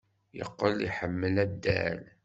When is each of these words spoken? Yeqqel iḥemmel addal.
Yeqqel 0.37 0.77
iḥemmel 0.87 1.35
addal. 1.43 1.99